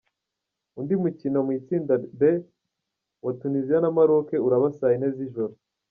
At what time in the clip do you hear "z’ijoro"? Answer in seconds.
5.15-5.53